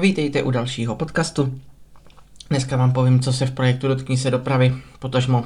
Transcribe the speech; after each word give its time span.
Vítejte 0.00 0.42
u 0.42 0.50
dalšího 0.50 0.96
podcastu. 0.96 1.60
Dneska 2.50 2.76
vám 2.76 2.92
povím, 2.92 3.20
co 3.20 3.32
se 3.32 3.46
v 3.46 3.50
projektu 3.50 3.88
Dotkní 3.88 4.16
se 4.16 4.30
dopravy, 4.30 4.74
potažmo 4.98 5.44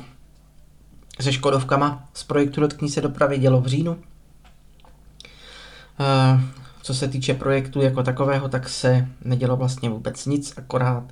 se 1.20 1.32
Škodovkama 1.32 2.08
z 2.14 2.22
projektu 2.24 2.60
Dotkní 2.60 2.88
se 2.88 3.00
dopravy 3.00 3.38
dělo 3.38 3.60
v 3.60 3.66
říjnu. 3.66 3.98
Eh, 6.00 6.40
co 6.82 6.94
se 6.94 7.08
týče 7.08 7.34
projektu 7.34 7.82
jako 7.82 8.02
takového, 8.02 8.48
tak 8.48 8.68
se 8.68 9.08
nedělo 9.24 9.56
vlastně 9.56 9.90
vůbec 9.90 10.26
nic, 10.26 10.54
akorát 10.56 11.04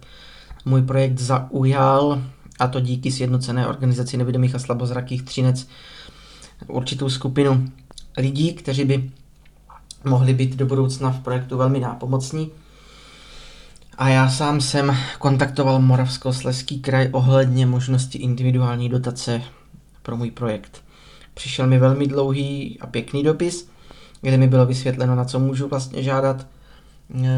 můj 0.64 0.82
projekt 0.82 1.18
zaujal, 1.18 2.22
a 2.58 2.66
to 2.66 2.80
díky 2.80 3.12
sjednocené 3.12 3.66
organizaci 3.66 4.16
nevidomých 4.16 4.54
a 4.54 4.58
slabozrakých 4.58 5.22
Třinec, 5.22 5.68
určitou 6.66 7.08
skupinu 7.08 7.68
lidí, 8.16 8.52
kteří 8.52 8.84
by 8.84 9.10
mohli 10.04 10.34
být 10.34 10.56
do 10.56 10.66
budoucna 10.66 11.10
v 11.10 11.20
projektu 11.20 11.56
velmi 11.56 11.80
nápomocní. 11.80 12.50
A 13.98 14.08
já 14.08 14.28
sám 14.30 14.60
jsem 14.60 14.96
kontaktoval 15.18 15.80
Moravskosleský 15.80 16.80
kraj 16.80 17.08
ohledně 17.12 17.66
možnosti 17.66 18.18
individuální 18.18 18.88
dotace 18.88 19.42
pro 20.02 20.16
můj 20.16 20.30
projekt. 20.30 20.82
Přišel 21.34 21.66
mi 21.66 21.78
velmi 21.78 22.06
dlouhý 22.06 22.78
a 22.80 22.86
pěkný 22.86 23.22
dopis, 23.22 23.68
kde 24.20 24.36
mi 24.36 24.48
bylo 24.48 24.66
vysvětleno, 24.66 25.14
na 25.14 25.24
co 25.24 25.38
můžu 25.38 25.68
vlastně 25.68 26.02
žádat 26.02 26.46
e, 27.24 27.28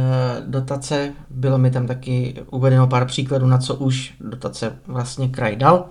dotace. 0.47 1.13
Bylo 1.31 1.59
mi 1.59 1.71
tam 1.71 1.87
taky 1.87 2.43
uvedeno 2.51 2.87
pár 2.87 3.07
příkladů, 3.07 3.47
na 3.47 3.59
co 3.59 3.75
už 3.75 4.15
dotace 4.21 4.79
vlastně 4.87 5.29
kraj 5.29 5.57
dal. 5.57 5.85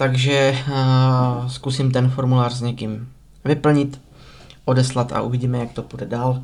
Takže 0.00 0.58
uh, 0.68 1.48
zkusím 1.48 1.92
ten 1.92 2.10
formulář 2.10 2.52
s 2.52 2.60
někým 2.60 3.08
vyplnit, 3.44 4.00
odeslat 4.64 5.12
a 5.12 5.20
uvidíme, 5.20 5.58
jak 5.58 5.72
to 5.72 5.82
půjde 5.82 6.06
dál. 6.06 6.42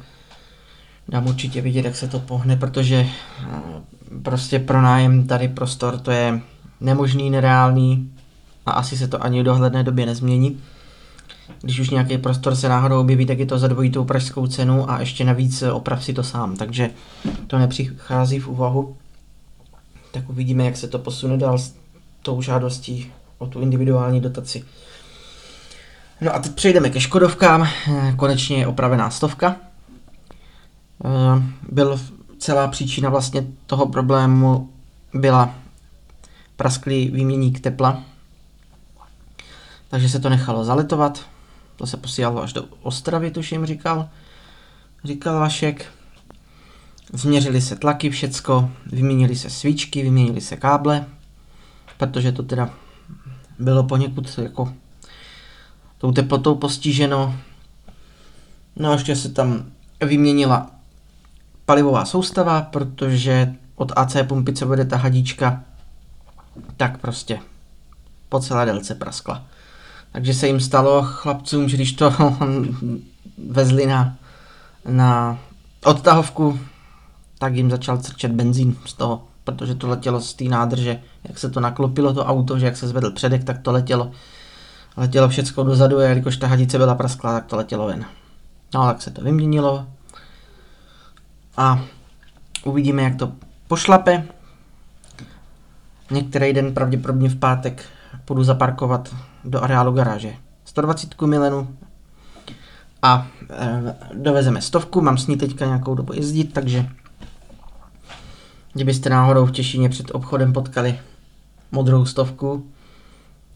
Dám 1.09 1.27
určitě 1.27 1.61
vidět, 1.61 1.85
jak 1.85 1.97
se 1.97 2.09
to 2.09 2.21
pohne, 2.21 2.57
protože 2.57 3.07
uh, 3.41 4.23
prostě 4.23 4.59
pronájem 4.59 5.27
tady 5.27 5.49
prostor 5.49 5.99
to 5.99 6.11
je 6.11 6.41
nemožný, 6.81 7.31
nereálný 7.31 8.13
a 8.67 8.71
asi 8.71 8.97
se 8.97 9.09
to 9.09 9.25
ani 9.25 9.41
v 9.41 9.45
dohledné 9.45 9.83
době 9.83 10.07
nezmění. 10.07 10.61
Když 11.63 11.81
už 11.81 11.91
nějaký 11.91 12.19
prostor 12.19 12.55
se 12.55 12.69
náhodou 12.69 13.01
objeví, 13.01 13.27
tak 13.27 13.39
je 13.39 13.47
to 13.47 13.59
za 13.59 13.69
dvojitou 13.69 14.05
pražskou 14.05 14.47
cenu 14.47 14.91
a 14.91 15.01
ještě 15.01 15.25
navíc 15.25 15.63
oprav 15.63 16.05
si 16.05 16.13
to 16.13 16.23
sám, 16.23 16.57
takže 16.57 16.91
to 17.47 17.59
nepřichází 17.59 18.39
v 18.39 18.49
úvahu. 18.49 18.97
Tak 20.13 20.31
uvidíme, 20.31 20.65
jak 20.65 20.77
se 20.77 20.89
to 20.89 20.99
posune 20.99 21.37
dál 21.37 21.59
s 21.59 21.75
tou 22.23 22.43
žádostí 22.43 23.13
o 23.39 23.47
tu 23.47 23.61
individuální 23.61 24.21
dotaci. 24.21 24.65
No 26.21 26.35
a 26.35 26.39
teď 26.39 26.53
přejdeme 26.53 26.91
ke 26.91 27.01
Škodovkám. 27.01 27.69
Konečně 28.17 28.57
je 28.57 28.67
opravená 28.67 29.11
stovka. 29.11 29.57
Eh, 31.05 31.43
byl 31.73 32.01
celá 32.39 32.69
příčina 32.69 33.11
vlastně 33.11 33.47
toho 33.67 33.87
problému 33.87 34.71
byla 35.15 35.55
prasklý 36.57 37.11
výměník 37.11 37.61
tepla, 37.61 38.03
takže 39.89 40.09
se 40.09 40.21
to 40.21 40.29
nechalo 40.29 40.65
zaletovat. 40.65 41.27
To 41.77 41.87
se 41.87 41.97
posílalo 41.97 42.43
až 42.43 42.53
do 42.53 42.65
Ostravy, 42.83 43.31
tuším, 43.31 43.67
říkal. 43.67 44.09
Říkal 45.05 45.41
Vašek. 45.41 45.93
Změřili 47.13 47.61
se 47.61 47.77
tlaky, 47.77 48.11
všecko, 48.11 48.71
vyměnili 48.87 49.37
se 49.37 49.51
svíčky, 49.51 50.03
vyměnili 50.03 50.41
se 50.41 50.57
káble, 50.57 51.07
protože 51.99 52.33
to 52.33 52.43
teda 52.43 52.71
bylo 53.59 53.85
poněkud 53.85 54.39
jako 54.39 54.73
tou 55.99 56.13
teplotou 56.13 56.55
postiženo. 56.55 57.37
No 58.77 58.91
a 58.91 58.93
ještě 58.93 59.17
se 59.17 59.29
tam 59.29 59.73
vyměnila 60.01 60.76
palivová 61.67 62.05
soustava, 62.05 62.63
protože 62.63 63.55
od 63.77 63.93
AC 63.97 64.17
pumpy, 64.29 64.53
co 64.53 64.67
vede 64.67 64.85
ta 64.85 64.97
hadička, 64.97 65.63
tak 66.77 66.99
prostě 66.99 67.39
po 68.29 68.41
celé 68.41 68.67
délce 68.67 68.95
praskla. 68.95 69.43
Takže 70.13 70.35
se 70.35 70.47
jim 70.47 70.61
stalo 70.61 71.03
chlapcům, 71.03 71.69
že 71.69 71.77
když 71.77 71.93
to 71.93 72.15
vezli 73.51 73.87
na, 73.87 74.17
na 74.89 75.39
odtahovku, 75.85 76.61
tak 77.39 77.55
jim 77.55 77.71
začal 77.71 77.99
crčet 77.99 78.33
benzín 78.33 78.77
z 78.85 78.93
toho, 78.93 79.25
protože 79.45 79.75
to 79.75 79.89
letělo 79.89 80.21
z 80.21 80.35
té 80.35 80.45
nádrže, 80.45 81.01
jak 81.25 81.39
se 81.39 81.51
to 81.51 81.61
naklopilo 81.61 82.13
to 82.13 82.25
auto, 82.25 82.59
že 82.59 82.67
jak 82.67 82.77
se 82.77 82.89
zvedl 82.89 83.11
předek, 83.11 83.45
tak 83.45 83.59
to 83.59 83.73
letělo. 83.73 84.11
Letělo 84.97 85.29
všecko 85.29 85.63
dozadu 85.63 85.99
a 85.99 86.03
jelikož 86.03 86.37
ta 86.37 86.47
hadice 86.47 86.79
byla 86.79 86.95
prasklá, 86.95 87.33
tak 87.35 87.47
to 87.47 87.57
letělo 87.57 87.87
ven. 87.87 88.05
No 88.75 88.87
tak 88.87 89.03
se 89.03 89.11
to 89.11 89.23
vyměnilo 89.23 89.87
a 91.57 91.85
uvidíme, 92.65 93.03
jak 93.03 93.17
to 93.17 93.33
pošlape. 93.69 94.25
Některý 96.11 96.53
den, 96.53 96.75
pravděpodobně 96.75 97.29
v 97.29 97.37
pátek, 97.37 97.85
půjdu 98.25 98.45
zaparkovat 98.45 99.17
do 99.45 99.63
areálu 99.63 99.93
garáže 99.93 100.35
120 100.65 101.23
milionů 101.23 101.77
a 103.03 103.27
e, 103.51 103.97
dovezeme 104.15 104.61
stovku, 104.63 105.01
mám 105.01 105.19
s 105.19 105.27
ní 105.27 105.37
teďka 105.37 105.67
nějakou 105.67 105.95
dobu 105.95 106.13
jezdit, 106.13 106.53
takže 106.53 106.89
kdybyste 108.73 109.11
náhodou 109.11 109.47
v 109.47 109.51
Těšíně 109.51 109.89
před 109.89 110.11
obchodem 110.15 110.53
potkali 110.53 111.01
modrou 111.73 112.05
stovku, 112.05 112.67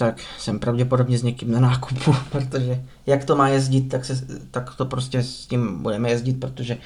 tak 0.01 0.21
jsem 0.39 0.59
pravděpodobně 0.59 1.19
s 1.19 1.23
někým 1.23 1.53
na 1.53 1.61
nákupu, 1.61 2.15
protože 2.31 2.83
jak 3.07 3.25
to 3.25 3.37
má 3.37 3.49
jezdit, 3.49 3.83
tak, 3.83 4.05
se, 4.05 4.27
tak 4.51 4.75
to 4.75 4.85
prostě 4.85 5.23
s 5.23 5.47
tím 5.47 5.83
budeme 5.83 6.11
jezdit, 6.11 6.41
protože 6.41 6.79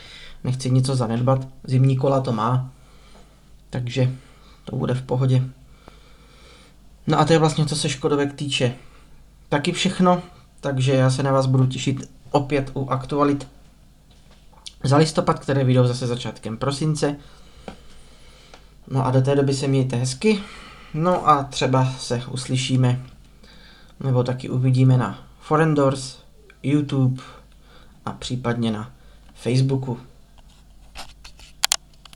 nechci 0.44 0.70
něco 0.70 0.96
zanedbat. 0.96 1.48
Zimní 1.64 1.96
kola 1.96 2.20
to 2.20 2.32
má, 2.32 2.70
takže 3.70 4.12
to 4.64 4.76
bude 4.76 4.94
v 4.94 5.02
pohodě. 5.02 5.42
No 7.06 7.18
a 7.20 7.24
to 7.24 7.32
je 7.32 7.38
vlastně, 7.38 7.66
co 7.66 7.76
se 7.76 7.88
Škodovek 7.88 8.32
týče. 8.32 8.74
Taky 9.48 9.72
všechno, 9.72 10.22
takže 10.60 10.92
já 10.92 11.10
se 11.10 11.22
na 11.22 11.32
vás 11.32 11.46
budu 11.46 11.66
těšit 11.66 12.10
opět 12.30 12.70
u 12.74 12.88
aktualit 12.90 13.48
za 14.84 14.96
listopad, 14.96 15.38
které 15.38 15.64
vyjdou 15.64 15.86
zase 15.86 16.06
začátkem 16.06 16.56
prosince. 16.56 17.16
No 18.88 19.06
a 19.06 19.10
do 19.10 19.22
té 19.22 19.36
doby 19.36 19.54
se 19.54 19.68
mějte 19.68 19.96
hezky. 19.96 20.40
No 20.94 21.28
a 21.28 21.44
třeba 21.44 21.92
se 21.98 22.22
uslyšíme, 22.30 23.00
nebo 24.00 24.22
taky 24.22 24.48
uvidíme 24.48 24.96
na 24.96 25.18
Forendors, 25.40 26.18
YouTube 26.62 27.22
a 28.04 28.12
případně 28.12 28.72
na 28.72 28.92
Facebooku. 29.34 29.98